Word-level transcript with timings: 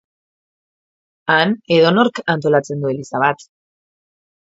Han 1.35 1.53
edonork 1.77 2.25
antolatzen 2.37 2.85
du 2.87 2.93
eliza 2.97 3.25
bat. 3.29 3.51